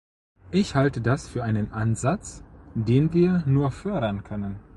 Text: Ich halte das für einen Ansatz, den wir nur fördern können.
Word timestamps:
Ich 0.49 0.73
halte 0.73 0.99
das 0.99 1.27
für 1.29 1.43
einen 1.43 1.73
Ansatz, 1.73 2.43
den 2.73 3.13
wir 3.13 3.43
nur 3.45 3.69
fördern 3.69 4.23
können. 4.23 4.59